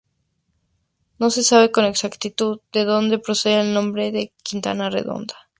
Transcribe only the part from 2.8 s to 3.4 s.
donde